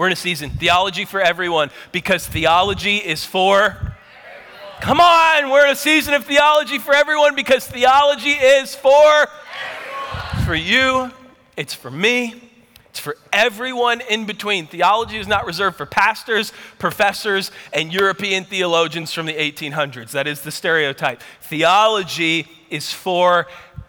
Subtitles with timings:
[0.00, 3.76] We're in a season, theology for everyone, because theology is for.
[4.80, 10.46] Come on, we're in a season of theology for everyone because theology is for everyone.
[10.46, 11.10] for you,
[11.54, 12.50] it's for me,
[12.88, 14.66] it's for everyone in between.
[14.66, 20.12] Theology is not reserved for pastors, professors, and European theologians from the 1800s.
[20.12, 21.20] That is the stereotype.
[21.42, 23.48] Theology is for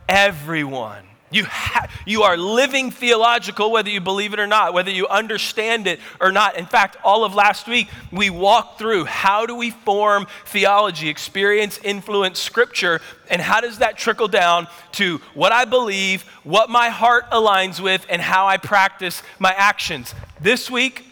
[0.09, 1.05] everyone.
[1.31, 5.87] You, ha- you are living theological, whether you believe it or not, whether you understand
[5.87, 6.57] it or not.
[6.57, 11.79] In fact, all of last week, we walked through how do we form theology, experience,
[11.83, 12.99] influence scripture,
[13.29, 18.05] and how does that trickle down to what I believe, what my heart aligns with,
[18.09, 20.13] and how I practice my actions.
[20.41, 21.05] This week,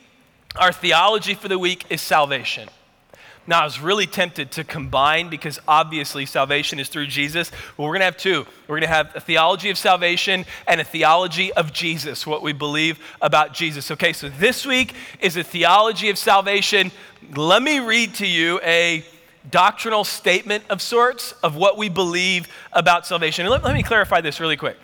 [0.57, 2.67] our theology for the week is salvation.
[3.49, 7.49] Now, I was really tempted to combine because obviously salvation is through Jesus.
[7.75, 8.45] But we're going to have two.
[8.67, 12.53] We're going to have a theology of salvation and a theology of Jesus, what we
[12.53, 13.89] believe about Jesus.
[13.89, 16.91] Okay, so this week is a theology of salvation.
[17.35, 19.03] Let me read to you a
[19.49, 23.47] doctrinal statement of sorts of what we believe about salvation.
[23.47, 24.77] And let, let me clarify this really quick.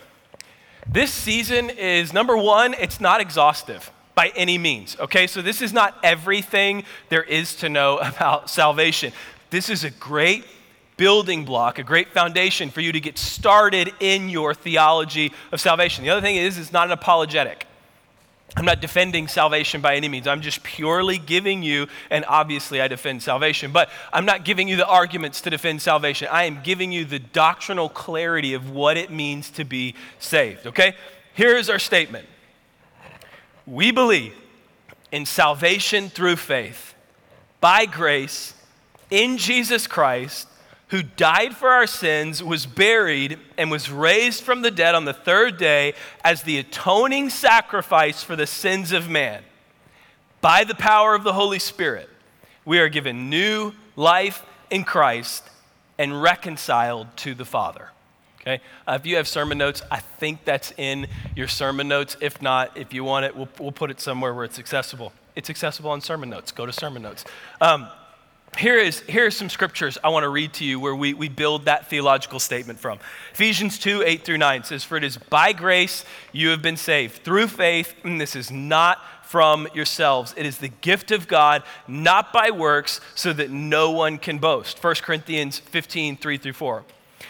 [0.91, 4.97] This season is number one, it's not exhaustive by any means.
[4.99, 9.13] Okay, so this is not everything there is to know about salvation.
[9.49, 10.45] This is a great
[10.97, 16.03] building block, a great foundation for you to get started in your theology of salvation.
[16.05, 17.67] The other thing is, it's not an apologetic.
[18.57, 20.27] I'm not defending salvation by any means.
[20.27, 24.77] I'm just purely giving you, and obviously I defend salvation, but I'm not giving you
[24.77, 26.29] the arguments to defend salvation.
[26.31, 30.95] I am giving you the doctrinal clarity of what it means to be saved, okay?
[31.33, 32.27] Here is our statement
[33.65, 34.33] we believe
[35.11, 36.93] in salvation through faith
[37.61, 38.53] by grace
[39.09, 40.47] in Jesus Christ,
[40.89, 45.13] who died for our sins, was buried, and was raised from the dead on the
[45.13, 49.43] third day as the atoning sacrifice for the sins of man.
[50.41, 52.09] By the power of the Holy Spirit,
[52.65, 55.49] we are given new life in Christ
[55.97, 57.89] and reconciled to the Father.
[58.47, 58.61] Okay?
[58.87, 62.15] Uh, if you have sermon notes, I think that's in your sermon notes.
[62.21, 65.13] If not, if you want it, we'll, we'll put it somewhere where it's accessible.
[65.35, 66.51] It's accessible on sermon notes.
[66.51, 67.25] Go to sermon notes.
[67.59, 67.87] Um,
[68.55, 71.27] here, is, here are some scriptures I want to read to you where we, we
[71.27, 72.99] build that theological statement from.
[73.33, 77.23] Ephesians 2 8 through 9 says, For it is by grace you have been saved,
[77.23, 80.35] through faith, and this is not from yourselves.
[80.37, 84.83] It is the gift of God, not by works, so that no one can boast.
[84.83, 86.85] 1 Corinthians 15 3 through 4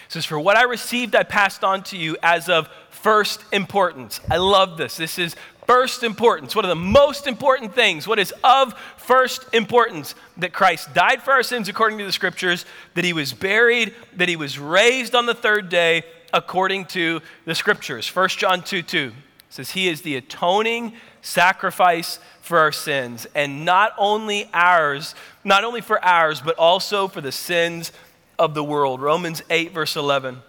[0.08, 4.20] says, For what I received, I passed on to you as of first importance.
[4.30, 4.98] I love this.
[4.98, 5.36] This is
[5.68, 6.56] first importance.
[6.56, 11.32] One of the most important things, what is of first importance, that Christ died for
[11.32, 15.26] our sins according to the scriptures, that he was buried, that he was raised on
[15.26, 18.14] the third day according to the scriptures.
[18.14, 19.12] 1 John 2 2
[19.50, 25.82] says, He is the atoning sacrifice for our sins, and not only ours, not only
[25.82, 27.92] for ours, but also for the sins
[28.38, 29.02] of the world.
[29.02, 30.40] Romans 8, verse 11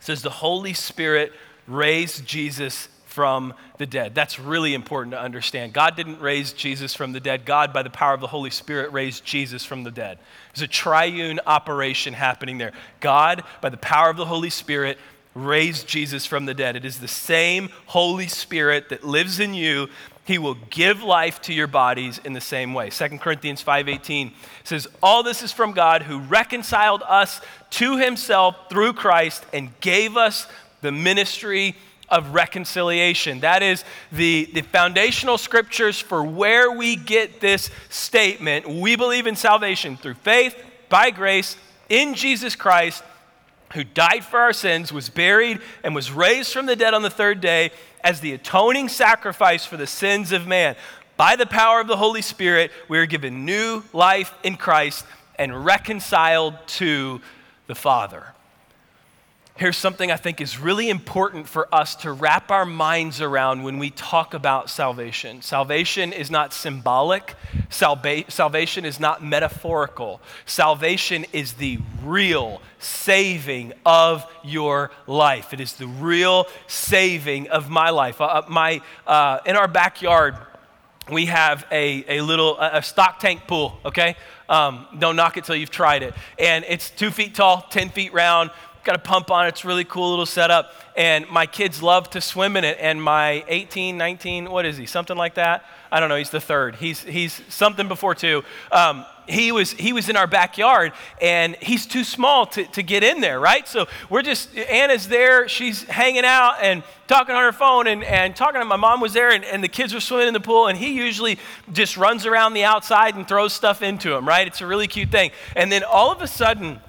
[0.00, 1.32] says, The Holy Spirit
[1.66, 4.14] raised Jesus from the dead.
[4.14, 5.72] That's really important to understand.
[5.72, 7.44] God didn't raise Jesus from the dead.
[7.44, 10.18] God, by the power of the Holy Spirit, raised Jesus from the dead.
[10.54, 12.72] There's a triune operation happening there.
[13.00, 14.98] God, by the power of the Holy Spirit,
[15.34, 16.76] raised Jesus from the dead.
[16.76, 19.88] It is the same Holy Spirit that lives in you
[20.28, 22.90] he will give life to your bodies in the same way.
[22.90, 27.40] 2 Corinthians 5:18 says, "All this is from God who reconciled us
[27.70, 30.46] to himself through Christ and gave us
[30.82, 31.74] the ministry
[32.10, 33.40] of reconciliation.
[33.40, 38.68] That is the, the foundational scriptures for where we get this statement.
[38.68, 40.54] We believe in salvation through faith,
[40.90, 41.56] by grace,
[41.88, 43.02] in Jesus Christ,
[43.72, 47.10] who died for our sins, was buried, and was raised from the dead on the
[47.10, 47.70] third day
[48.02, 50.76] as the atoning sacrifice for the sins of man.
[51.16, 55.04] By the power of the Holy Spirit, we are given new life in Christ
[55.36, 57.20] and reconciled to
[57.66, 58.34] the Father
[59.58, 63.78] here's something I think is really important for us to wrap our minds around when
[63.78, 65.42] we talk about salvation.
[65.42, 67.34] Salvation is not symbolic,
[67.68, 70.20] Salva- salvation is not metaphorical.
[70.46, 75.52] Salvation is the real saving of your life.
[75.52, 78.20] It is the real saving of my life.
[78.20, 80.36] Uh, uh my, uh, in our backyard,
[81.10, 84.16] we have a, a little a stock tank pool, okay?
[84.48, 86.14] Um, don't knock it till you've tried it.
[86.38, 88.50] And it's two feet tall, 10 feet round.
[88.84, 89.50] Got a pump on it.
[89.50, 90.72] It's really cool little setup.
[90.96, 92.78] And my kids love to swim in it.
[92.80, 94.86] And my 18, 19, what is he?
[94.86, 95.64] Something like that?
[95.90, 96.16] I don't know.
[96.16, 96.76] He's the third.
[96.76, 98.44] He's, he's something before two.
[98.72, 103.04] Um, he was, he was in our backyard and he's too small to, to get
[103.04, 103.68] in there, right?
[103.68, 108.34] So we're just, Anna's there, she's hanging out and talking on her phone and, and
[108.34, 110.66] talking to my mom was there and, and the kids were swimming in the pool
[110.66, 111.38] and he usually
[111.72, 114.46] just runs around the outside and throws stuff into him right?
[114.46, 115.30] It's a really cute thing.
[115.54, 116.80] And then all of a sudden,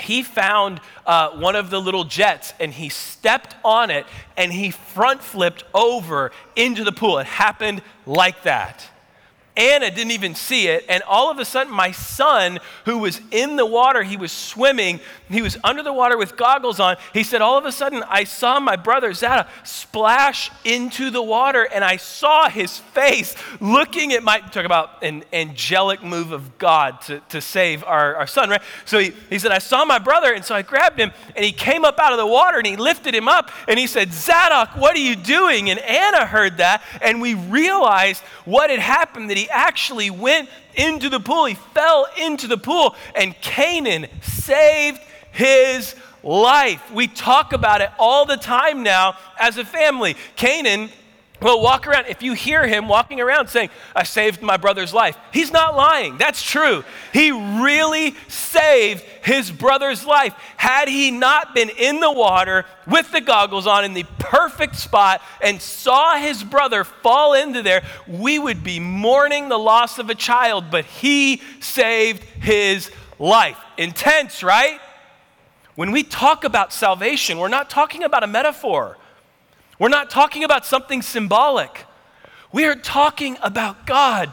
[0.00, 4.06] he found uh, one of the little jets and he stepped on it
[4.36, 7.18] and he front flipped over into the pool.
[7.18, 8.88] It happened like that.
[9.60, 10.86] Anna didn't even see it.
[10.88, 15.00] And all of a sudden, my son, who was in the water, he was swimming,
[15.28, 16.96] he was under the water with goggles on.
[17.12, 21.68] He said, All of a sudden, I saw my brother Zadok splash into the water,
[21.74, 27.02] and I saw his face looking at my, talk about an angelic move of God
[27.02, 28.62] to, to save our, our son, right?
[28.86, 31.52] So he, he said, I saw my brother, and so I grabbed him, and he
[31.52, 34.70] came up out of the water, and he lifted him up, and he said, Zadok,
[34.76, 35.68] what are you doing?
[35.68, 41.08] And Anna heard that, and we realized what had happened that he actually went into
[41.08, 41.46] the pool.
[41.46, 45.00] He fell into the pool, and Canaan saved
[45.32, 46.90] his life.
[46.92, 50.16] We talk about it all the time now as a family.
[50.36, 50.90] Canaan
[51.40, 52.06] will walk around.
[52.06, 56.18] If you hear him walking around saying, I saved my brother's life, he's not lying.
[56.18, 56.84] That's true.
[57.12, 60.34] He really saved his brother's life.
[60.56, 65.22] Had he not been in the water with the goggles on in the perfect spot
[65.40, 70.14] and saw his brother fall into there, we would be mourning the loss of a
[70.14, 73.58] child, but he saved his life.
[73.76, 74.80] Intense, right?
[75.74, 78.98] When we talk about salvation, we're not talking about a metaphor.
[79.80, 81.86] We're not talking about something symbolic.
[82.52, 84.30] We are talking about God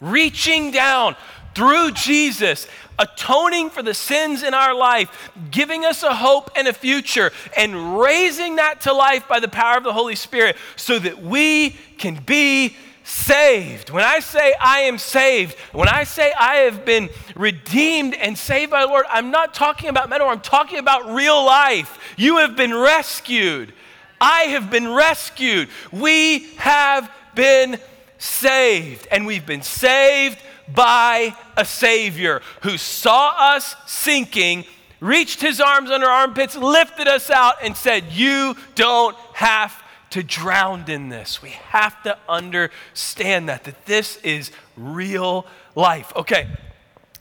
[0.00, 1.16] reaching down
[1.54, 2.66] through Jesus,
[2.98, 8.00] atoning for the sins in our life, giving us a hope and a future, and
[8.00, 12.14] raising that to life by the power of the Holy Spirit so that we can
[12.14, 12.74] be
[13.04, 13.90] saved.
[13.90, 18.70] When I say I am saved, when I say I have been redeemed and saved
[18.70, 21.98] by the Lord, I'm not talking about metaphor, I'm talking about real life.
[22.16, 23.74] You have been rescued.
[24.20, 25.68] I have been rescued.
[25.90, 27.78] We have been
[28.18, 29.08] saved.
[29.10, 30.38] And we've been saved
[30.68, 34.64] by a Savior who saw us sinking,
[35.00, 40.22] reached his arms under our armpits, lifted us out, and said, You don't have to
[40.22, 41.40] drown in this.
[41.40, 46.12] We have to understand that, that this is real life.
[46.14, 46.46] Okay,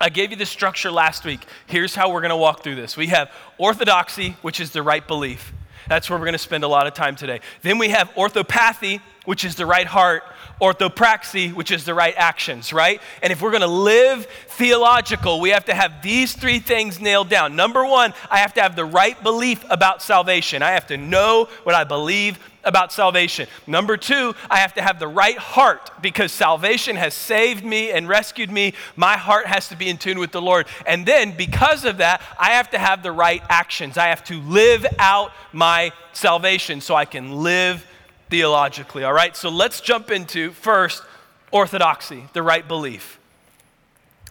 [0.02, 1.46] I gave you the structure last week.
[1.68, 2.98] Here's how we're going to walk through this.
[2.98, 5.54] We have orthodoxy, which is the right belief.
[5.90, 7.42] That's where we're going to spend a lot of time today.
[7.64, 10.24] Then we have orthopathy, which is the right heart,
[10.60, 13.02] orthopraxy, which is the right actions, right?
[13.22, 17.30] And if we're going to live theological, we have to have these three things nailed
[17.30, 17.56] down.
[17.56, 20.62] Number one, I have to have the right belief about salvation.
[20.62, 23.48] I have to know what I believe about salvation.
[23.68, 28.08] Number two, I have to have the right heart because salvation has saved me and
[28.08, 28.74] rescued me.
[28.96, 30.68] My heart has to be in tune with the Lord.
[30.86, 33.98] And then, because of that, I have to have the right actions.
[33.98, 37.86] I have to live out my salvation so I can live
[38.30, 39.04] theologically.
[39.04, 41.04] All right, so let's jump into first
[41.52, 43.20] orthodoxy, the right belief.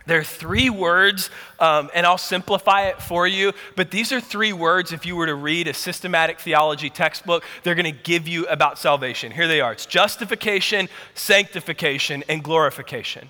[0.07, 1.29] There are three words,
[1.61, 5.27] um, and I'll simplify it for you, but these are three words, if you were
[5.27, 9.31] to read a systematic theology textbook, they're going to give you about salvation.
[9.31, 13.29] Here they are it's justification, sanctification, and glorification.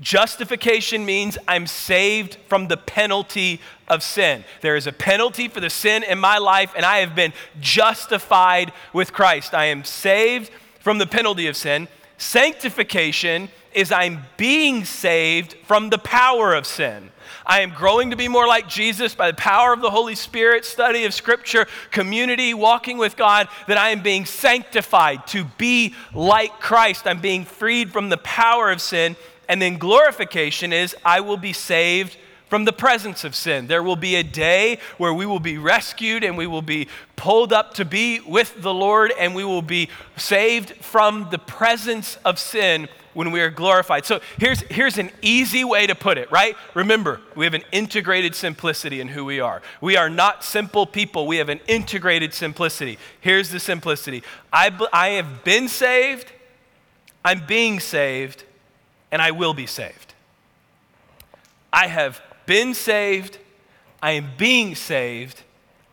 [0.00, 4.44] Justification means I'm saved from the penalty of sin.
[4.60, 8.72] There is a penalty for the sin in my life, and I have been justified
[8.92, 9.54] with Christ.
[9.54, 10.50] I am saved
[10.80, 11.88] from the penalty of sin.
[12.18, 17.10] Sanctification is I'm being saved from the power of sin.
[17.44, 20.64] I am growing to be more like Jesus by the power of the Holy Spirit,
[20.64, 26.58] study of Scripture, community, walking with God, that I am being sanctified to be like
[26.58, 27.06] Christ.
[27.06, 29.14] I'm being freed from the power of sin.
[29.48, 32.16] And then glorification is I will be saved
[32.48, 33.66] from the presence of sin.
[33.66, 37.52] There will be a day where we will be rescued and we will be pulled
[37.52, 42.38] up to be with the Lord and we will be saved from the presence of
[42.38, 44.04] sin when we are glorified.
[44.04, 46.54] So here's, here's an easy way to put it, right?
[46.74, 49.62] Remember, we have an integrated simplicity in who we are.
[49.80, 52.98] We are not simple people, we have an integrated simplicity.
[53.20, 54.22] Here's the simplicity
[54.52, 56.30] I, I have been saved,
[57.24, 58.44] I'm being saved,
[59.10, 60.14] and I will be saved.
[61.72, 63.38] I have been saved,
[64.02, 65.42] I am being saved,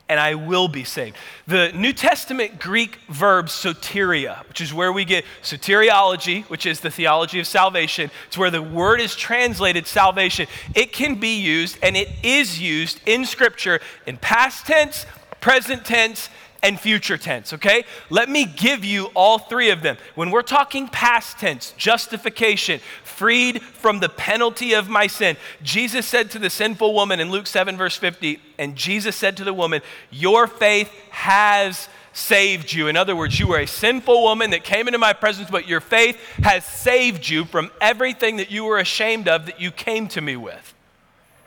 [0.10, 1.18] and I will be saved.
[1.48, 6.92] The New Testament Greek verb soteria, which is where we get soteriology, which is the
[6.92, 10.48] theology of salvation, it's where the word is translated salvation.
[10.76, 15.06] It can be used, and it is used in Scripture in past tense,
[15.40, 16.30] present tense,
[16.64, 17.84] and future tense, okay?
[18.10, 19.98] Let me give you all three of them.
[20.16, 26.32] When we're talking past tense, justification, freed from the penalty of my sin, Jesus said
[26.32, 29.82] to the sinful woman in Luke 7, verse 50, and Jesus said to the woman,
[30.10, 32.88] Your faith has saved you.
[32.88, 35.82] In other words, you were a sinful woman that came into my presence, but your
[35.82, 40.22] faith has saved you from everything that you were ashamed of that you came to
[40.22, 40.74] me with.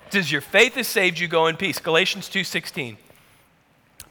[0.08, 1.78] It says, Your faith has saved you, go in peace.
[1.78, 2.98] Galatians 2 16.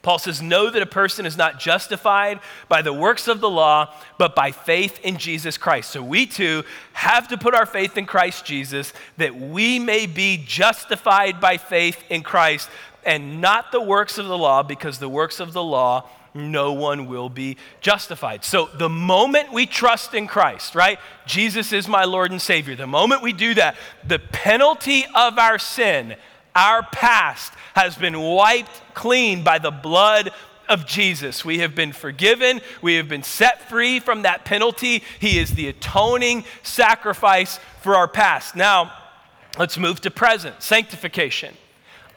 [0.06, 3.92] Paul says, Know that a person is not justified by the works of the law,
[4.20, 5.90] but by faith in Jesus Christ.
[5.90, 10.38] So we too have to put our faith in Christ Jesus that we may be
[10.46, 12.70] justified by faith in Christ
[13.04, 17.08] and not the works of the law, because the works of the law no one
[17.08, 18.44] will be justified.
[18.44, 21.00] So, the moment we trust in Christ, right?
[21.26, 22.76] Jesus is my Lord and Savior.
[22.76, 26.16] The moment we do that, the penalty of our sin,
[26.56, 30.32] our past, has been wiped clean by the blood
[30.68, 31.46] of Jesus.
[31.46, 32.62] We have been forgiven.
[32.82, 35.04] We have been set free from that penalty.
[35.20, 38.56] He is the atoning sacrifice for our past.
[38.56, 38.94] Now,
[39.60, 41.54] let's move to present sanctification.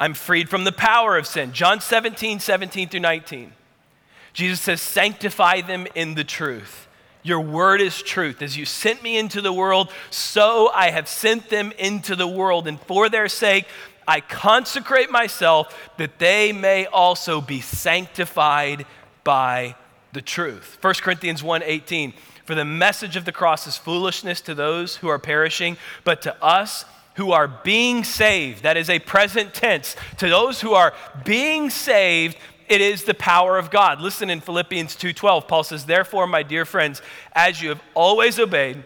[0.00, 1.52] I'm freed from the power of sin.
[1.52, 3.52] John 17, 17 through 19.
[4.32, 6.86] Jesus says, Sanctify them in the truth.
[7.24, 8.40] Your word is truth.
[8.40, 12.68] As you sent me into the world, so I have sent them into the world.
[12.68, 13.66] And for their sake,
[14.08, 18.86] I consecrate myself that they may also be sanctified
[19.22, 19.76] by
[20.14, 20.78] the truth.
[20.80, 25.18] 1 Corinthians 1:18 For the message of the cross is foolishness to those who are
[25.18, 26.86] perishing, but to us
[27.16, 32.38] who are being saved, that is a present tense, to those who are being saved,
[32.68, 34.00] it is the power of God.
[34.00, 37.02] Listen in Philippians 2:12, Paul says, "Therefore, my dear friends,
[37.34, 38.84] as you have always obeyed,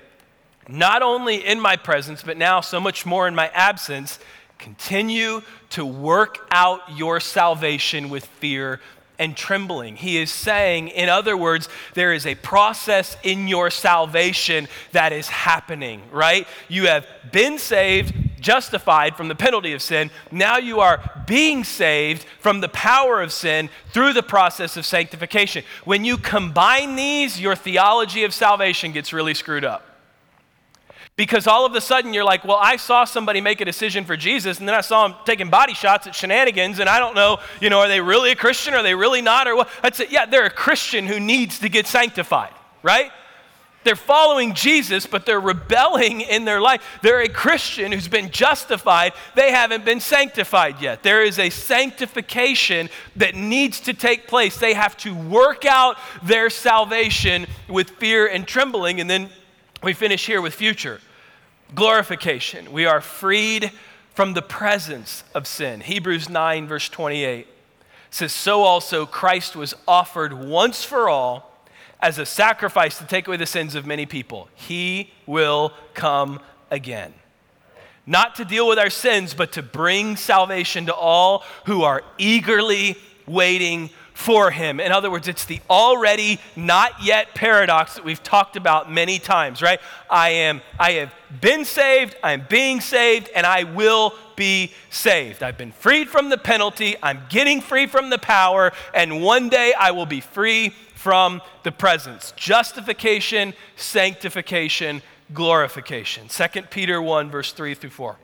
[0.69, 4.19] not only in my presence, but now so much more in my absence,
[4.63, 8.79] Continue to work out your salvation with fear
[9.19, 9.97] and trembling.
[9.97, 15.27] He is saying, in other words, there is a process in your salvation that is
[15.27, 16.47] happening, right?
[16.69, 20.13] You have been saved, justified from the penalty of sin.
[20.31, 25.65] Now you are being saved from the power of sin through the process of sanctification.
[25.85, 29.92] When you combine these, your theology of salvation gets really screwed up.
[31.23, 34.17] Because all of a sudden you're like, well, I saw somebody make a decision for
[34.17, 37.39] Jesus, and then I saw him taking body shots at shenanigans, and I don't know,
[37.61, 38.75] you know, are they really a Christian?
[38.75, 39.47] Are they really not?
[39.47, 39.69] Or what?
[39.85, 42.53] I'd say, yeah, they're a Christian who needs to get sanctified,
[42.83, 43.13] right?
[43.85, 46.83] They're following Jesus, but they're rebelling in their life.
[47.03, 49.13] They're a Christian who's been justified.
[49.37, 51.05] They haven't been sanctified yet.
[51.05, 54.57] There is a sanctification that needs to take place.
[54.57, 59.01] They have to work out their salvation with fear and trembling.
[59.01, 59.31] And then
[59.85, 60.99] we finish here with future
[61.75, 62.73] glorification.
[62.73, 63.73] We are freed
[64.15, 65.81] from the presence of sin.
[65.81, 67.47] Hebrews 9, verse 28
[68.11, 71.65] says, So also Christ was offered once for all
[72.01, 74.49] as a sacrifice to take away the sins of many people.
[74.55, 77.15] He will come again.
[78.05, 82.97] Not to deal with our sins, but to bring salvation to all who are eagerly
[83.27, 84.81] waiting for him.
[84.81, 89.63] In other words, it's the already not yet paradox that we've talked about many times,
[89.63, 89.81] right?
[90.11, 95.43] I am I have been saved, I'm being saved, and I will be saved.
[95.43, 99.73] I've been freed from the penalty, I'm getting free from the power, and one day
[99.79, 102.33] I will be free from the presence.
[102.37, 105.03] Justification, sanctification,
[105.35, 106.29] glorification.
[106.29, 108.17] 2 Peter 1 verse 3 through 4.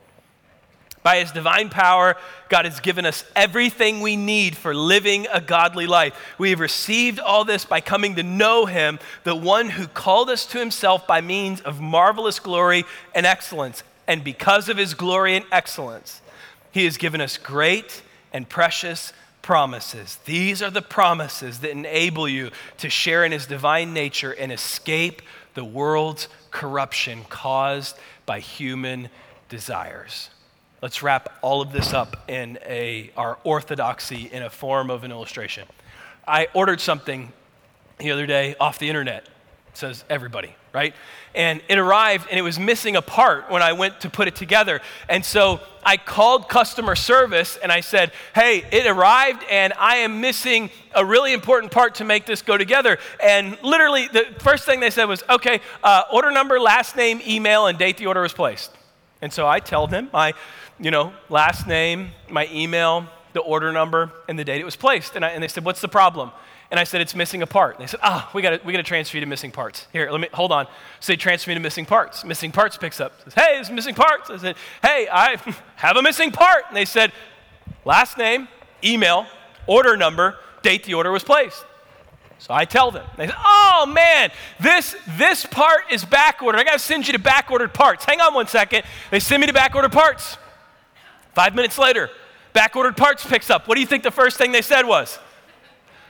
[1.01, 2.17] By his divine power,
[2.49, 6.13] God has given us everything we need for living a godly life.
[6.37, 10.45] We have received all this by coming to know him, the one who called us
[10.47, 12.83] to himself by means of marvelous glory
[13.15, 13.83] and excellence.
[14.07, 16.21] And because of his glory and excellence,
[16.71, 18.01] he has given us great
[18.33, 20.19] and precious promises.
[20.25, 25.21] These are the promises that enable you to share in his divine nature and escape
[25.53, 29.09] the world's corruption caused by human
[29.47, 30.29] desires.
[30.81, 35.11] Let's wrap all of this up in a, our orthodoxy in a form of an
[35.11, 35.67] illustration.
[36.25, 37.33] I ordered something
[37.97, 39.27] the other day off the internet.
[39.73, 40.93] Says everybody, right?
[41.35, 44.35] And it arrived and it was missing a part when I went to put it
[44.35, 44.79] together.
[45.07, 50.21] And so I called customer service and I said, hey, it arrived and I am
[50.21, 52.99] missing a really important part to make this go together.
[53.21, 57.67] And literally, the first thing they said was, okay, uh, order number, last name, email,
[57.67, 58.71] and date the order was placed.
[59.21, 60.33] And so I tell them my
[60.79, 65.15] you know, last name, my email, the order number, and the date it was placed.
[65.15, 66.31] And, I, and they said, What's the problem?
[66.71, 67.75] And I said, It's missing a part.
[67.75, 69.87] And they said, Ah, we got we to transfer you to missing parts.
[69.91, 70.67] Here, let me, hold on.
[70.99, 72.23] So they transfer me to missing parts.
[72.23, 74.29] Missing parts picks up, says, Hey, it's missing parts.
[74.29, 75.35] I said, Hey, I
[75.75, 76.63] have a missing part.
[76.67, 77.11] And they said,
[77.85, 78.47] Last name,
[78.83, 79.25] email,
[79.67, 81.65] order number, date the order was placed.
[82.39, 84.31] So I tell them, they say, oh man,
[84.61, 86.57] this, this part is back ordered.
[86.57, 88.05] I got to send you to back ordered parts.
[88.05, 88.83] Hang on one second.
[89.11, 90.37] They send me to back ordered parts.
[91.35, 92.09] Five minutes later,
[92.53, 93.67] back ordered parts picks up.
[93.67, 95.19] What do you think the first thing they said was?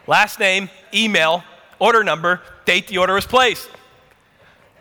[0.05, 1.43] Last name, email,
[1.79, 3.69] order number, date the order was placed.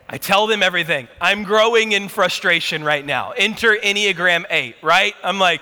[0.07, 1.09] I tell them everything.
[1.21, 3.33] I'm growing in frustration right now.
[3.33, 5.14] Enter Enneagram 8, right?
[5.23, 5.61] I'm like,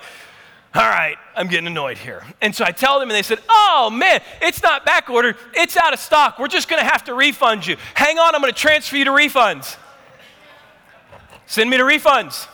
[0.73, 2.23] all right, I'm getting annoyed here.
[2.41, 5.77] And so I tell them, and they said, oh man, it's not back ordered, it's
[5.77, 6.39] out of stock.
[6.39, 7.77] We're just gonna have to refund you.
[7.93, 9.77] Hang on, I'm gonna transfer you to refunds.
[11.45, 12.47] Send me to refunds.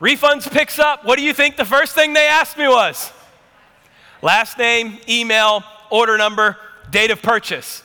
[0.00, 1.04] Refunds picks up.
[1.04, 3.12] What do you think the first thing they asked me was?
[4.22, 6.56] Last name, email, order number,
[6.90, 7.82] date of purchase.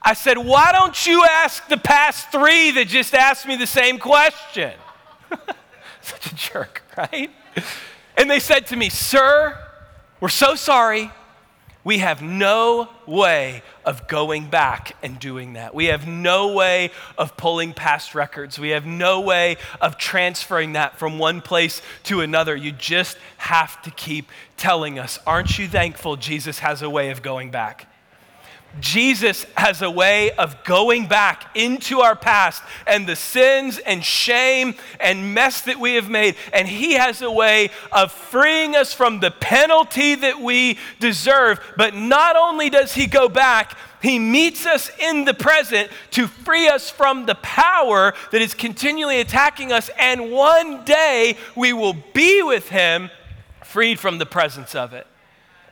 [0.00, 3.98] I said, why don't you ask the past three that just asked me the same
[3.98, 4.72] question?
[6.00, 7.30] Such a jerk, right?
[8.16, 9.58] And they said to me, Sir,
[10.20, 11.10] we're so sorry.
[11.84, 15.74] We have no way of going back and doing that.
[15.74, 18.56] We have no way of pulling past records.
[18.56, 22.54] We have no way of transferring that from one place to another.
[22.54, 25.18] You just have to keep telling us.
[25.26, 27.91] Aren't you thankful Jesus has a way of going back?
[28.80, 34.74] Jesus has a way of going back into our past and the sins and shame
[34.98, 36.36] and mess that we have made.
[36.52, 41.60] And He has a way of freeing us from the penalty that we deserve.
[41.76, 46.68] But not only does He go back, He meets us in the present to free
[46.68, 49.90] us from the power that is continually attacking us.
[49.98, 53.10] And one day we will be with Him,
[53.64, 55.06] freed from the presence of it.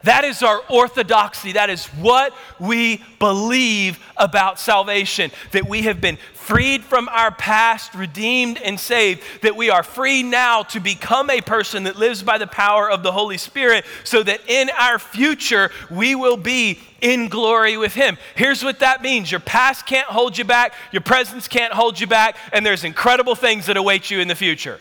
[0.04, 1.52] That is our orthodoxy.
[1.52, 5.30] That is what we believe about salvation.
[5.52, 9.22] That we have been freed from our past, redeemed and saved.
[9.42, 13.02] That we are free now to become a person that lives by the power of
[13.02, 18.16] the Holy Spirit, so that in our future we will be in glory with Him.
[18.34, 22.06] Here's what that means your past can't hold you back, your presence can't hold you
[22.06, 24.80] back, and there's incredible things that await you in the future.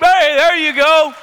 [0.00, 1.14] Hey, there you go.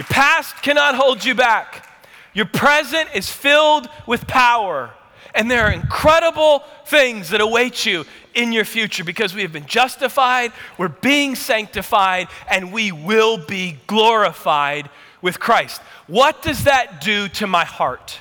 [0.00, 1.86] Your past cannot hold you back.
[2.32, 4.94] Your present is filled with power.
[5.34, 9.66] And there are incredible things that await you in your future because we have been
[9.66, 14.88] justified, we're being sanctified, and we will be glorified
[15.20, 15.82] with Christ.
[16.06, 18.20] What does that do to my heart?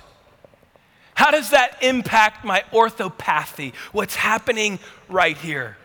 [1.13, 3.71] How does that impact my orthopathy?
[3.93, 5.77] What's happening right here?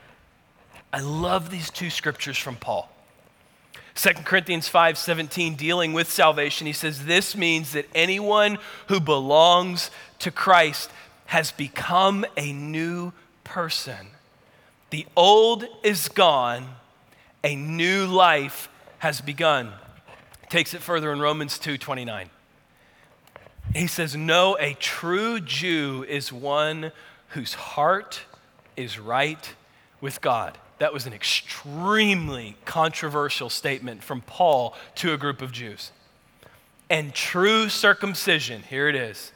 [0.92, 2.90] I love these two scriptures from Paul.
[3.94, 10.30] 2 Corinthians 5:17 dealing with salvation he says this means that anyone who belongs to
[10.30, 10.90] Christ
[11.26, 13.12] has become a new
[13.44, 14.08] person.
[14.90, 16.76] The old is gone,
[17.42, 19.72] a new life has begun.
[20.48, 22.30] Takes it further in Romans 2:29.
[23.74, 26.92] He says, "No, a true Jew is one
[27.28, 28.20] whose heart
[28.76, 29.54] is right
[30.00, 35.92] with God." That was an extremely controversial statement from Paul to a group of Jews.
[36.90, 39.32] And true circumcision, here it is,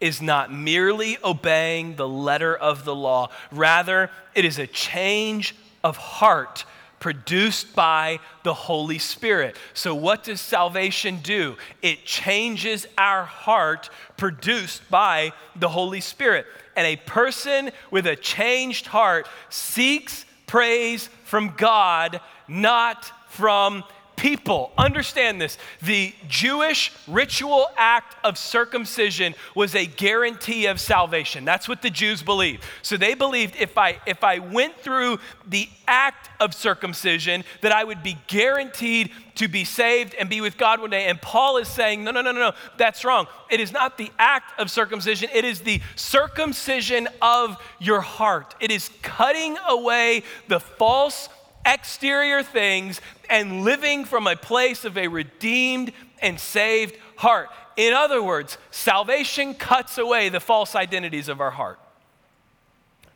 [0.00, 3.28] is not merely obeying the letter of the law.
[3.50, 5.54] Rather, it is a change
[5.84, 6.64] of heart
[7.00, 9.56] produced by the Holy Spirit.
[9.74, 11.56] So, what does salvation do?
[11.82, 16.46] It changes our heart produced by the Holy Spirit.
[16.76, 23.84] And a person with a changed heart seeks praise from God, not from
[24.20, 24.70] people.
[24.76, 25.56] Understand this.
[25.80, 31.46] The Jewish ritual act of circumcision was a guarantee of salvation.
[31.46, 32.62] That's what the Jews believed.
[32.82, 37.82] So they believed if I if I went through the act of circumcision that I
[37.82, 41.06] would be guaranteed to be saved and be with God one day.
[41.06, 43.26] And Paul is saying, no, no, no, no, no, that's wrong.
[43.50, 48.54] It is not the act of circumcision, it is the circumcision of your heart.
[48.60, 51.30] It is cutting away the false
[51.64, 57.48] exterior things and living from a place of a redeemed and saved heart.
[57.76, 61.78] In other words, salvation cuts away the false identities of our heart.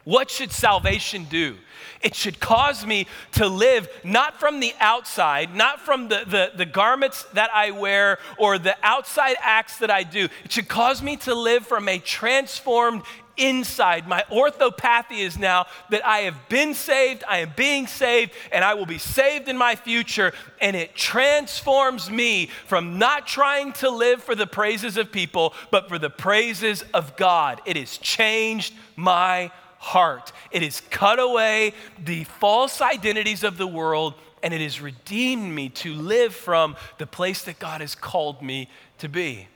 [0.04, 1.56] What should salvation do?
[2.02, 6.66] It should cause me to live not from the outside, not from the, the, the,
[6.66, 10.28] garments that I wear or the outside acts that I do.
[10.44, 13.02] It should cause me to live from a transformed
[13.36, 14.06] inside.
[14.06, 18.74] My orthopathy is now that I have been saved, I am being saved, and I
[18.74, 20.32] will be saved in my future.
[20.60, 25.88] And it transforms me from not trying to live for the praises of people, but
[25.88, 27.60] for the praises of God.
[27.64, 30.32] It has changed my heart.
[30.50, 35.70] It has cut away the false identities of the world and it has redeemed me
[35.70, 38.68] to live from the place that God has called me
[38.98, 39.48] to be.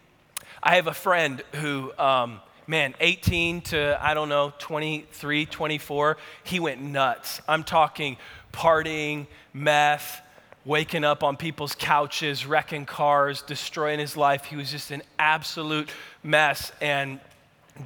[0.63, 6.61] I have a friend who, um, man, 18 to, I don't know, 23, 24, he
[6.61, 7.41] went nuts.
[7.49, 8.19] I'm talking
[8.53, 10.21] partying, meth,
[10.65, 14.45] waking up on people's couches, wrecking cars, destroying his life.
[14.45, 15.89] He was just an absolute
[16.23, 16.71] mess.
[16.83, 17.21] And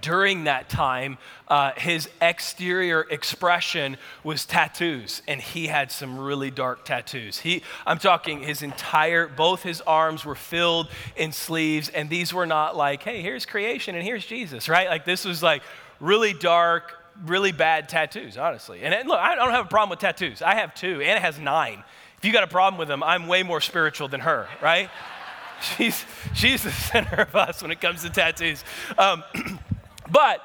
[0.01, 6.85] during that time, uh, his exterior expression was tattoos, and he had some really dark
[6.85, 7.39] tattoos.
[7.39, 12.47] He, I'm talking his entire, both his arms were filled in sleeves, and these were
[12.47, 14.89] not like, hey, here's creation and here's Jesus, right?
[14.89, 15.63] Like this was like
[16.01, 18.83] really dark, really bad tattoos, honestly.
[18.83, 20.43] And look, I don't have a problem with tattoos.
[20.43, 21.01] I have two.
[21.01, 21.85] Anna has nine.
[22.19, 24.89] If you got a problem with them, I'm way more spiritual than her, right?
[25.77, 28.65] she's, she's the center of us when it comes to tattoos.
[28.99, 29.23] Um,
[30.13, 30.43] But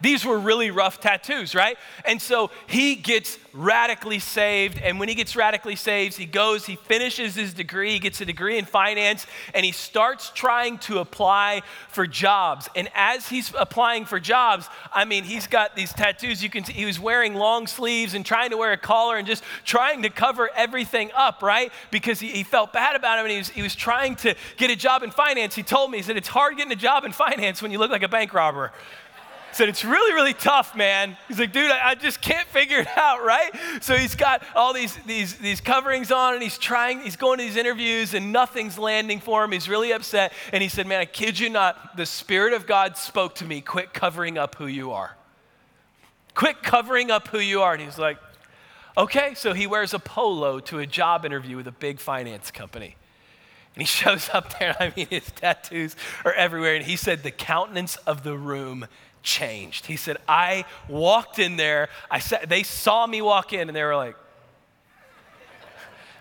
[0.00, 1.76] these were really rough tattoos, right?
[2.04, 4.78] And so he gets radically saved.
[4.78, 8.24] And when he gets radically saved, he goes, he finishes his degree, he gets a
[8.24, 12.68] degree in finance, and he starts trying to apply for jobs.
[12.74, 16.42] And as he's applying for jobs, I mean, he's got these tattoos.
[16.42, 19.26] You can see he was wearing long sleeves and trying to wear a collar and
[19.26, 21.72] just trying to cover everything up, right?
[21.90, 24.70] Because he, he felt bad about him and he was, he was trying to get
[24.70, 25.54] a job in finance.
[25.54, 27.90] He told me, he said, it's hard getting a job in finance when you look
[27.90, 28.72] like a bank robber
[29.52, 31.16] said, It's really, really tough, man.
[31.28, 33.50] He's like, Dude, I, I, just can't figure it out, right?
[33.80, 37.44] So he's got all these, these, these coverings on and he's trying, he's going to
[37.44, 39.52] these interviews and nothing's landing for him.
[39.52, 40.32] He's really upset.
[40.52, 43.60] And he said, Man, I kid you not, the Spirit of God spoke to me,
[43.60, 45.16] quit covering up who you are.
[46.34, 47.72] Quit covering up who you are.
[47.74, 48.18] And he's like,
[48.96, 49.34] Okay.
[49.34, 52.96] So he wears a polo to a job interview with a big finance company.
[53.74, 56.74] And he shows up there, I mean, his tattoos are everywhere.
[56.74, 58.86] And he said, The countenance of the room
[59.22, 59.86] changed.
[59.86, 63.82] He said, I walked in there, I said, they saw me walk in and they
[63.82, 64.16] were like,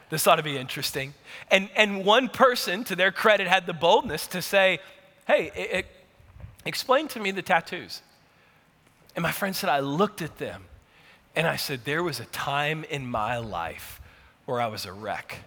[0.10, 1.14] this ought to be interesting.
[1.52, 4.80] And, and one person, to their credit, had the boldness to say,
[5.28, 5.86] hey, it, it,
[6.66, 8.02] explain to me the tattoos.
[9.16, 10.64] And my friend said, I looked at them
[11.36, 14.02] and I said, there was a time in my life
[14.46, 15.38] where I was a wreck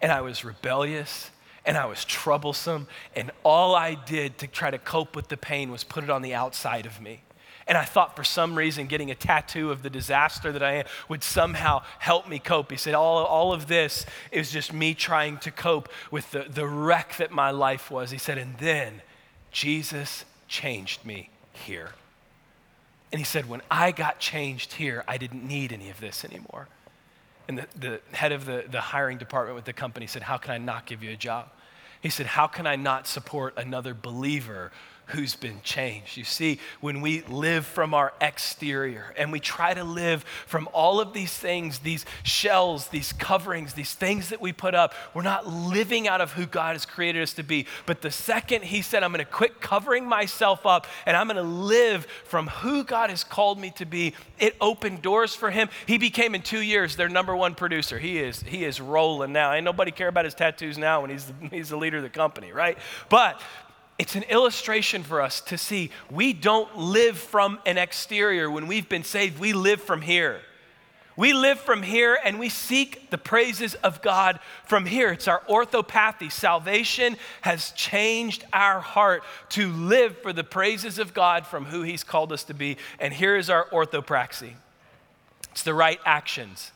[0.00, 1.30] and I was rebellious
[1.64, 5.70] and I was troublesome, and all I did to try to cope with the pain
[5.70, 7.22] was put it on the outside of me.
[7.66, 10.84] And I thought for some reason getting a tattoo of the disaster that I am
[11.08, 12.70] would somehow help me cope.
[12.70, 16.66] He said, All, all of this is just me trying to cope with the, the
[16.66, 18.10] wreck that my life was.
[18.10, 19.02] He said, And then
[19.52, 21.90] Jesus changed me here.
[23.12, 26.66] And he said, When I got changed here, I didn't need any of this anymore.
[27.48, 30.52] And the, the head of the, the hiring department with the company said, How can
[30.52, 31.48] I not give you a job?
[32.00, 34.72] He said, How can I not support another believer
[35.06, 36.16] who's been changed.
[36.16, 41.00] You see, when we live from our exterior and we try to live from all
[41.00, 45.46] of these things, these shells, these coverings, these things that we put up, we're not
[45.46, 47.66] living out of who God has created us to be.
[47.84, 51.36] But the second He said, I'm going to quit covering myself up and I'm going
[51.36, 55.68] to live from who God has called me to be, it opened doors for Him.
[55.86, 57.98] He became in two years their number one producer.
[57.98, 59.52] He is, he is rolling now.
[59.52, 62.52] Ain't nobody care about his tattoos now when he's he's the leader of the company,
[62.52, 62.78] right?
[63.08, 63.40] But
[63.98, 68.50] it's an illustration for us to see we don't live from an exterior.
[68.50, 70.40] When we've been saved, we live from here.
[71.14, 75.12] We live from here and we seek the praises of God from here.
[75.12, 76.30] It's our orthopathy.
[76.30, 82.02] Salvation has changed our heart to live for the praises of God from who He's
[82.02, 82.78] called us to be.
[82.98, 84.54] And here is our orthopraxy
[85.52, 86.72] it's the right actions.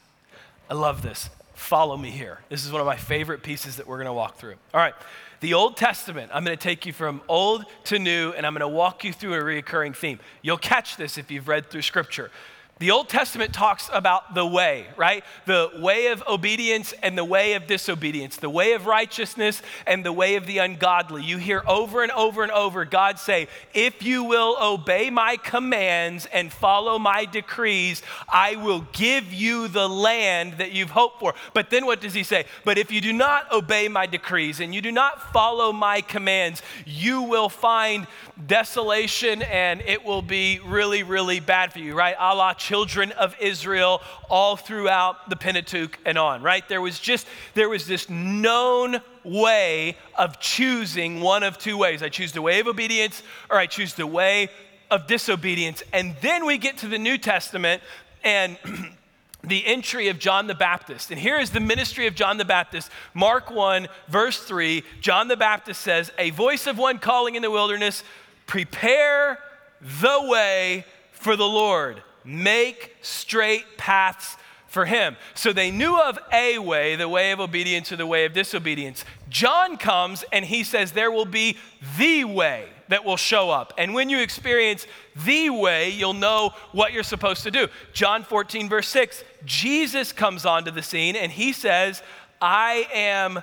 [0.70, 1.30] I love this.
[1.54, 2.40] Follow me here.
[2.50, 4.56] This is one of my favorite pieces that we're going to walk through.
[4.74, 4.94] All right.
[5.40, 8.60] The Old Testament, I'm going to take you from old to new, and I'm going
[8.60, 10.18] to walk you through a recurring theme.
[10.40, 12.30] You'll catch this if you've read through Scripture.
[12.78, 15.24] The Old Testament talks about the way, right?
[15.46, 20.12] The way of obedience and the way of disobedience, the way of righteousness and the
[20.12, 21.22] way of the ungodly.
[21.22, 26.26] You hear over and over and over God say, If you will obey my commands
[26.26, 31.34] and follow my decrees, I will give you the land that you've hoped for.
[31.54, 32.44] But then what does he say?
[32.66, 36.60] But if you do not obey my decrees and you do not follow my commands,
[36.84, 38.06] you will find
[38.46, 42.14] desolation and it will be really, really bad for you, right?
[42.18, 46.68] Allah children of Israel all throughout the Pentateuch and on, right?
[46.68, 47.24] There was just,
[47.54, 52.02] there was this known way of choosing one of two ways.
[52.02, 54.48] I choose the way of obedience or I choose the way
[54.90, 55.84] of disobedience.
[55.92, 57.82] And then we get to the New Testament
[58.24, 58.58] and
[59.44, 61.12] the entry of John the Baptist.
[61.12, 62.90] And here is the ministry of John the Baptist.
[63.14, 67.50] Mark 1, verse 3, John the Baptist says, A voice of one calling in the
[67.52, 68.02] wilderness,
[68.48, 69.38] prepare
[69.80, 74.36] the way for the Lord, make straight paths
[74.66, 75.16] for him.
[75.34, 79.04] So they knew of a way, the way of obedience or the way of disobedience.
[79.30, 81.56] John comes and he says, There will be
[81.96, 83.72] the way that will show up.
[83.78, 84.86] And when you experience
[85.24, 87.68] the way, you'll know what you're supposed to do.
[87.92, 92.02] John 14, verse 6, Jesus comes onto the scene and he says,
[92.40, 93.42] I am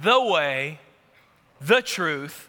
[0.00, 0.78] the way,
[1.60, 2.48] the truth,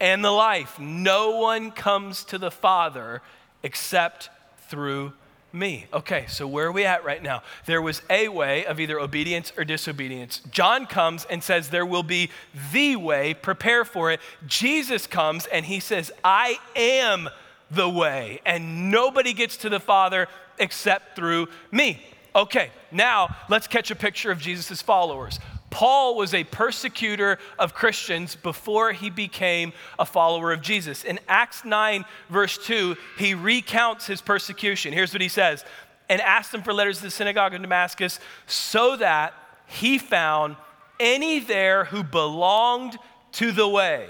[0.00, 0.78] and the life.
[0.78, 3.20] No one comes to the Father
[3.62, 4.30] except
[4.68, 5.12] through
[5.52, 5.86] me.
[5.92, 7.42] Okay, so where are we at right now?
[7.66, 10.42] There was a way of either obedience or disobedience.
[10.50, 12.30] John comes and says there will be
[12.72, 14.20] the way, prepare for it.
[14.46, 17.28] Jesus comes and he says, I am
[17.70, 20.26] the way, and nobody gets to the Father
[20.58, 22.02] except through me.
[22.34, 25.38] Okay, now let's catch a picture of Jesus' followers.
[25.70, 31.04] Paul was a persecutor of Christians before he became a follower of Jesus.
[31.04, 34.92] In Acts 9, verse 2, he recounts his persecution.
[34.92, 35.64] Here's what he says
[36.08, 39.34] And asked them for letters to the synagogue of Damascus, so that
[39.66, 40.56] he found
[40.98, 42.98] any there who belonged
[43.32, 44.08] to the way,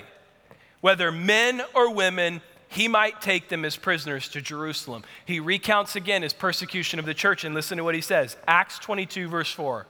[0.81, 5.03] whether men or women, he might take them as prisoners to Jerusalem.
[5.25, 8.79] He recounts again his persecution of the church, and listen to what he says Acts
[8.79, 9.87] 22, verse 4.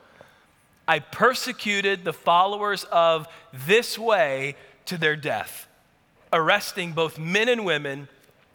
[0.89, 5.69] I persecuted the followers of this way to their death,
[6.33, 8.09] arresting both men and women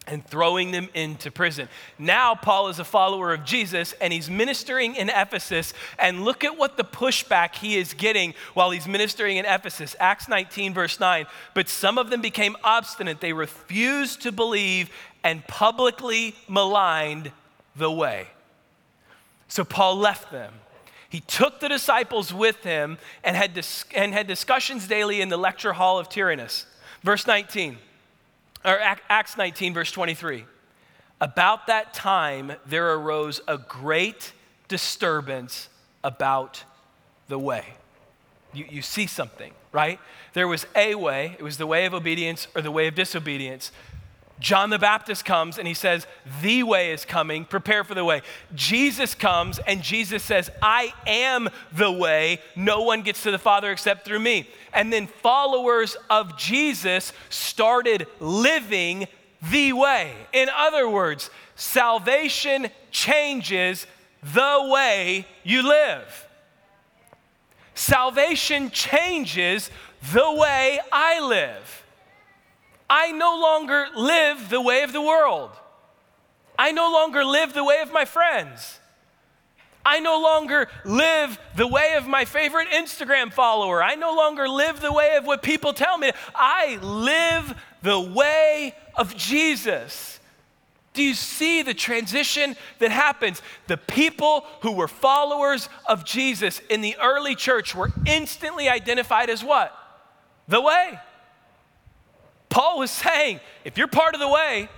[0.06, 1.68] and throwing them into prison.
[1.98, 5.72] Now, Paul is a follower of Jesus and he's ministering in Ephesus.
[5.98, 9.96] And look at what the pushback he is getting while he's ministering in Ephesus.
[9.98, 11.26] Acts 19, verse 9.
[11.54, 14.90] But some of them became obstinate, they refused to believe
[15.22, 17.32] and publicly maligned
[17.76, 18.26] the way.
[19.48, 20.52] So Paul left them
[21.14, 25.36] he took the disciples with him and had, dis- and had discussions daily in the
[25.36, 26.66] lecture hall of Tyrannus.
[27.04, 27.78] Verse 19,
[28.64, 30.44] or Acts 19, verse 23.
[31.20, 34.32] About that time, there arose a great
[34.66, 35.68] disturbance
[36.02, 36.64] about
[37.28, 37.64] the way.
[38.52, 40.00] You, you see something, right?
[40.32, 43.70] There was a way, it was the way of obedience or the way of disobedience.
[44.40, 46.06] John the Baptist comes and he says,
[46.42, 48.22] The way is coming, prepare for the way.
[48.54, 52.40] Jesus comes and Jesus says, I am the way.
[52.56, 54.48] No one gets to the Father except through me.
[54.72, 59.06] And then followers of Jesus started living
[59.50, 60.12] the way.
[60.32, 63.86] In other words, salvation changes
[64.22, 66.26] the way you live.
[67.74, 69.70] Salvation changes
[70.12, 71.83] the way I live.
[72.88, 75.50] I no longer live the way of the world.
[76.58, 78.78] I no longer live the way of my friends.
[79.86, 83.82] I no longer live the way of my favorite Instagram follower.
[83.82, 86.10] I no longer live the way of what people tell me.
[86.34, 90.20] I live the way of Jesus.
[90.94, 93.42] Do you see the transition that happens?
[93.66, 99.42] The people who were followers of Jesus in the early church were instantly identified as
[99.42, 99.76] what?
[100.48, 100.98] The way.
[102.54, 104.68] Paul was saying, if you're part of the way,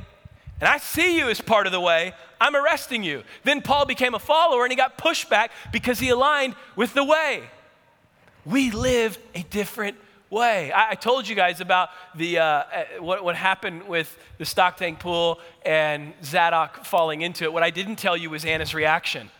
[0.60, 3.22] and I see you as part of the way, I'm arresting you.
[3.44, 7.04] Then Paul became a follower and he got pushed back because he aligned with the
[7.04, 7.42] way.
[8.46, 9.98] We live a different
[10.30, 10.72] way.
[10.72, 14.78] I, I told you guys about the, uh, uh, what, what happened with the stock
[14.78, 17.52] tank pool and Zadok falling into it.
[17.52, 19.30] What I didn't tell you was Anna's reaction.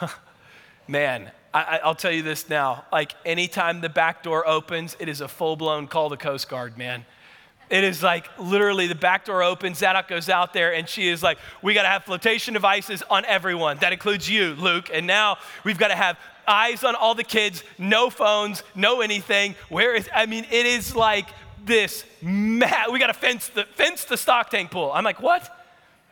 [0.86, 2.84] Man, I, will tell you this now.
[2.92, 6.78] Like, anytime the back door opens, it is a full blown call to Coast Guard,
[6.78, 7.04] man.
[7.70, 11.22] It is like literally the back door opens, Zadok goes out there, and she is
[11.22, 13.78] like, We got to have flotation devices on everyone.
[13.78, 14.90] That includes you, Luke.
[14.92, 19.54] And now we've got to have eyes on all the kids, no phones, no anything.
[19.68, 21.26] Where is, I mean, it is like
[21.64, 24.90] this mad, we got to fence the, fence the stock tank pool.
[24.92, 25.54] I'm like, What?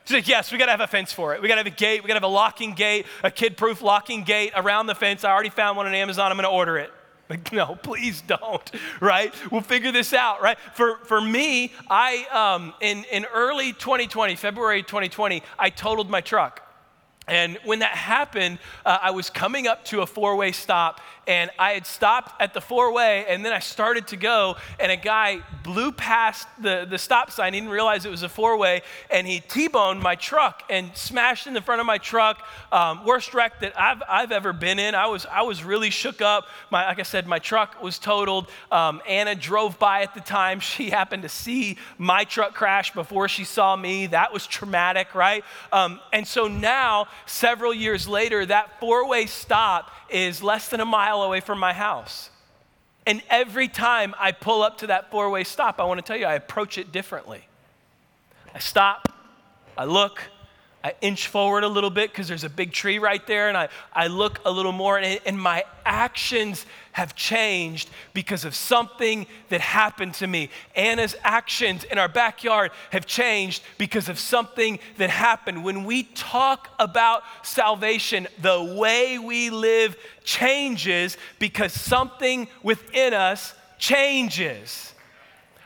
[0.04, 1.42] She's like, yes, we got to have a fence for it.
[1.42, 2.04] We got to have a gate.
[2.04, 5.24] We got to have a locking gate, a kid proof locking gate around the fence.
[5.24, 6.30] I already found one on Amazon.
[6.30, 6.92] I'm to order it.
[7.30, 9.34] Like, no, please don't, right?
[9.50, 10.56] We'll figure this out, right?
[10.74, 16.65] For, for me, I, um, in, in early 2020, February 2020, I totaled my truck.
[17.28, 21.50] And when that happened, uh, I was coming up to a four way stop, and
[21.58, 24.96] I had stopped at the four way, and then I started to go, and a
[24.96, 27.52] guy blew past the, the stop sign.
[27.52, 30.96] He didn't realize it was a four way, and he T boned my truck and
[30.96, 32.46] smashed in the front of my truck.
[32.70, 34.94] Um, worst wreck that I've, I've ever been in.
[34.94, 36.46] I was, I was really shook up.
[36.70, 38.48] My, like I said, my truck was totaled.
[38.70, 40.60] Um, Anna drove by at the time.
[40.76, 44.08] She happened to see my truck crash before she saw me.
[44.08, 45.42] That was traumatic, right?
[45.72, 50.84] Um, and so now, several years later, that four way stop is less than a
[50.84, 52.30] mile away from my house.
[53.06, 56.16] And every time I pull up to that four way stop, I want to tell
[56.16, 57.46] you, I approach it differently.
[58.54, 59.08] I stop,
[59.78, 60.22] I look,
[60.86, 63.70] I inch forward a little bit because there's a big tree right there, and I,
[63.92, 69.60] I look a little more, and, and my actions have changed because of something that
[69.60, 70.48] happened to me.
[70.76, 75.64] Anna's actions in our backyard have changed because of something that happened.
[75.64, 84.94] When we talk about salvation, the way we live changes because something within us changes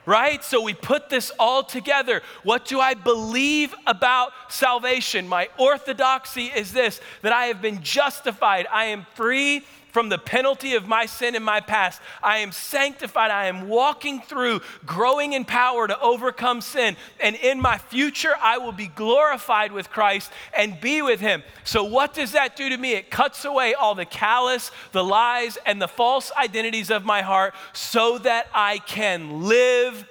[0.07, 0.43] right?
[0.45, 2.23] So we put this all together.
[2.43, 5.29] What do I believe about salvation?
[5.29, 10.75] My orthodoxy is this that I have been justified, I am free from the penalty
[10.75, 12.01] of my sin in my past.
[12.23, 13.31] I am sanctified.
[13.31, 16.97] I am walking through, growing in power to overcome sin.
[17.21, 21.43] And in my future, I will be glorified with Christ and be with Him.
[21.65, 22.93] So, what does that do to me?
[22.93, 27.55] It cuts away all the callous, the lies, and the false identities of my heart
[27.73, 30.07] so that I can live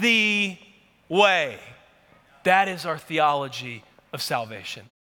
[0.00, 0.56] the
[1.08, 1.58] way.
[2.44, 4.88] That is our theology of salvation.